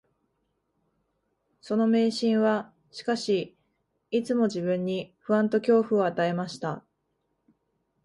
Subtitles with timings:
[1.61, 3.55] その迷信は、しかし、
[4.09, 6.83] いつも自分に不安と恐怖を与えました